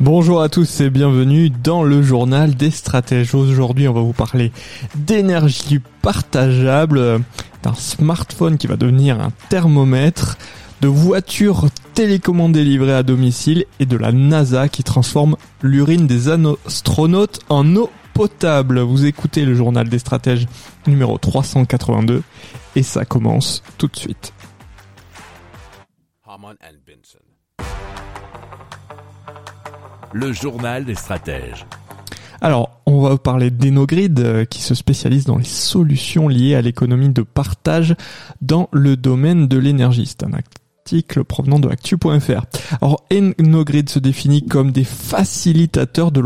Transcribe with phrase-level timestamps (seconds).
[0.00, 3.34] Bonjour à tous et bienvenue dans le journal des stratèges.
[3.34, 4.52] Aujourd'hui, on va vous parler
[4.94, 7.20] d'énergie partageable,
[7.64, 10.38] d'un smartphone qui va devenir un thermomètre,
[10.80, 17.40] de voitures télécommandées livrées à domicile et de la NASA qui transforme l'urine des astronautes
[17.48, 18.78] en eau potable.
[18.78, 20.46] Vous écoutez le journal des stratèges
[20.86, 22.22] numéro 382
[22.76, 24.32] et ça commence tout de suite.
[30.12, 31.66] Le journal des stratèges.
[32.40, 37.10] Alors, on va parler d'Enogrid euh, qui se spécialise dans les solutions liées à l'économie
[37.10, 37.94] de partage
[38.40, 40.06] dans le domaine de l'énergie.
[40.06, 42.46] C'est un article provenant de actu.fr.
[42.80, 46.20] Alors, Enogrid se définit comme des facilitateurs de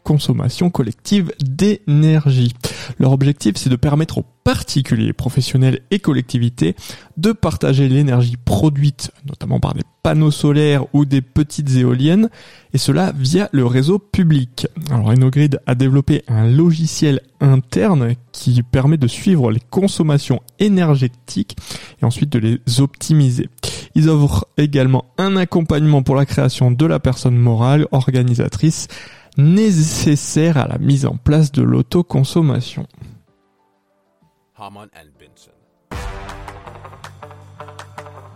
[0.00, 2.54] l'autoconsommation collective d'énergie.
[2.98, 6.74] Leur objectif, c'est de permettre aux particuliers, professionnels et collectivités
[7.16, 12.30] de partager l'énergie produite, notamment par des panneaux solaires ou des petites éoliennes,
[12.72, 14.66] et cela via le réseau public.
[14.90, 21.56] Alors Enogrid a développé un logiciel interne qui permet de suivre les consommations énergétiques
[22.00, 23.48] et ensuite de les optimiser.
[23.94, 28.88] Ils offrent également un accompagnement pour la création de la personne morale organisatrice
[29.40, 32.86] nécessaire à la mise en place de l'autoconsommation.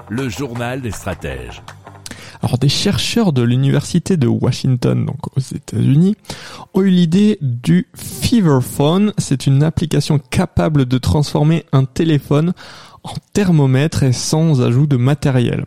[0.09, 1.63] Le journal des stratèges.
[2.43, 6.17] Alors des chercheurs de l'université de Washington, donc aux États-Unis,
[6.75, 9.13] ont eu l'idée du Fever Phone.
[9.17, 12.53] C'est une application capable de transformer un téléphone
[13.03, 15.65] en thermomètre et sans ajout de matériel.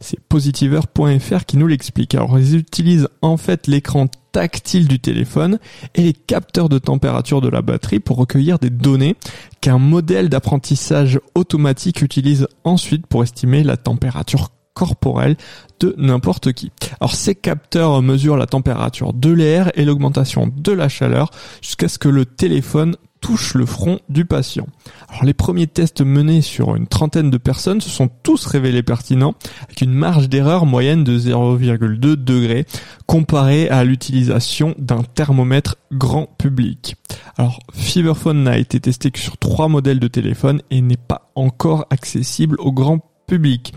[0.00, 2.14] C'est positiver.fr qui nous l'explique.
[2.14, 5.58] Alors ils utilisent en fait l'écran tactile du téléphone
[5.94, 9.16] et les capteurs de température de la batterie pour recueillir des données
[9.60, 15.36] qu'un modèle d'apprentissage automatique utilise ensuite pour estimer la température corporelle
[15.80, 16.70] de n'importe qui.
[17.00, 21.30] Alors ces capteurs mesurent la température de l'air et l'augmentation de la chaleur
[21.60, 24.66] jusqu'à ce que le téléphone touche le front du patient.
[25.08, 29.34] Alors les premiers tests menés sur une trentaine de personnes se sont tous révélés pertinents
[29.64, 32.66] avec une marge d'erreur moyenne de 0,2 degrés
[33.06, 36.96] comparée à l'utilisation d'un thermomètre grand public.
[37.36, 41.86] Alors Feverphone n'a été testé que sur trois modèles de téléphone et n'est pas encore
[41.90, 43.74] accessible au grand public.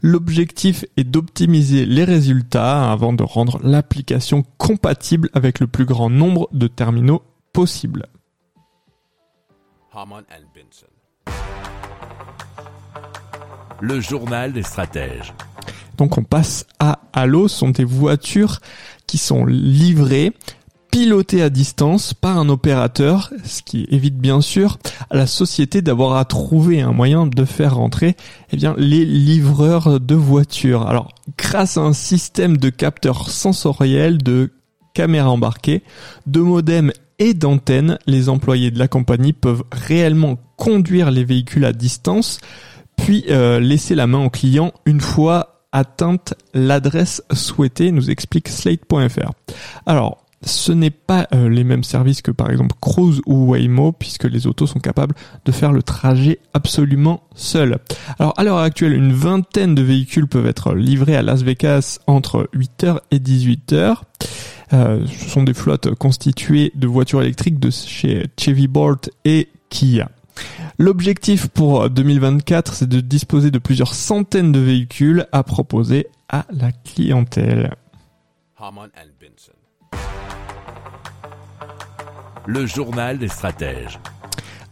[0.00, 6.48] L'objectif est d'optimiser les résultats avant de rendre l'application compatible avec le plus grand nombre
[6.52, 7.22] de terminaux
[7.52, 8.06] possible.
[13.80, 15.34] Le journal des stratèges.
[15.98, 18.60] Donc on passe à Halo, ce sont des voitures
[19.06, 20.32] qui sont livrées,
[20.90, 24.78] pilotées à distance par un opérateur, ce qui évite bien sûr
[25.10, 28.16] à la société d'avoir à trouver un moyen de faire rentrer
[28.50, 30.86] eh bien, les livreurs de voitures.
[30.86, 34.52] Alors grâce à un système de capteurs sensoriels, de
[34.94, 35.82] caméras embarquées,
[36.26, 41.72] de modems et d'antennes, les employés de la compagnie peuvent réellement conduire les véhicules à
[41.72, 42.40] distance,
[42.96, 49.30] puis euh, laisser la main au client une fois atteinte l'adresse souhaitée, nous explique slate.fr.
[49.86, 54.24] Alors, ce n'est pas euh, les mêmes services que par exemple Cruise ou Waymo puisque
[54.24, 55.14] les autos sont capables
[55.44, 57.78] de faire le trajet absolument seuls.
[58.18, 62.48] Alors à l'heure actuelle, une vingtaine de véhicules peuvent être livrés à Las Vegas entre
[62.54, 63.98] 8h et 18h.
[64.72, 70.10] Euh, ce sont des flottes constituées de voitures électriques de chez Chevy Bolt et Kia.
[70.78, 76.72] L'objectif pour 2024, c'est de disposer de plusieurs centaines de véhicules à proposer à la
[76.72, 77.74] clientèle.
[82.46, 84.00] Le journal des stratèges.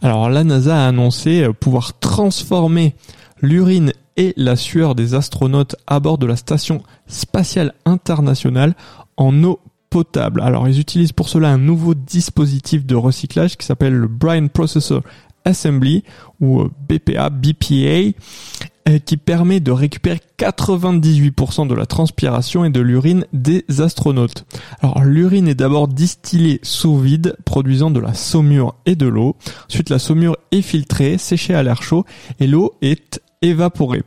[0.01, 2.95] Alors la NASA a annoncé euh, pouvoir transformer
[3.41, 8.73] l'urine et la sueur des astronautes à bord de la station spatiale internationale
[9.15, 9.59] en eau
[9.91, 10.41] potable.
[10.41, 15.03] Alors ils utilisent pour cela un nouveau dispositif de recyclage qui s'appelle le Brine Processor
[15.45, 16.03] Assembly
[16.39, 18.17] ou euh, BPA, BPA,
[19.05, 24.45] qui permet de récupérer 98% de la transpiration et de l'urine des astronautes.
[24.81, 29.35] Alors l'urine est d'abord distillée sous vide, produisant de la saumure et de l'eau.
[29.69, 32.05] Ensuite la saumure est filtrée, séchée à l'air chaud
[32.39, 34.03] et l'eau est évaporée.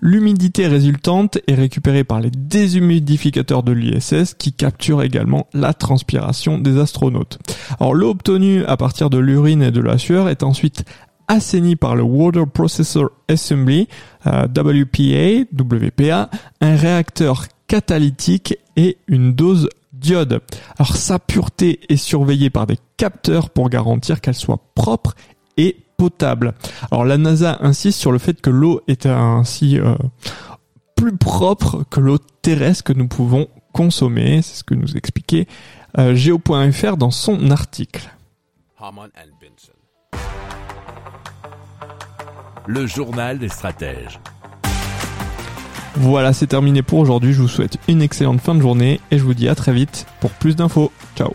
[0.00, 6.78] L'humidité résultante est récupérée par les déshumidificateurs de l'ISS qui capturent également la transpiration des
[6.78, 7.38] astronautes.
[7.80, 10.84] Alors l'eau obtenue à partir de l'urine et de la sueur est ensuite
[11.28, 13.88] assainie par le Water Processor Assembly,
[14.26, 20.40] euh, WPA, WPA, un réacteur catalytique et une dose d'iode.
[20.78, 25.14] Alors sa pureté est surveillée par des capteurs pour garantir qu'elle soit propre
[25.56, 26.54] et potable.
[26.90, 29.94] Alors la NASA insiste sur le fait que l'eau est ainsi euh,
[30.96, 34.40] plus propre que l'eau terrestre que nous pouvons consommer.
[34.40, 35.46] C'est ce que nous expliquait
[35.98, 38.08] euh, Geo.fr dans son article.
[42.66, 44.20] Le journal des stratèges.
[45.96, 47.32] Voilà, c'est terminé pour aujourd'hui.
[47.32, 50.06] Je vous souhaite une excellente fin de journée et je vous dis à très vite
[50.20, 50.92] pour plus d'infos.
[51.16, 51.34] Ciao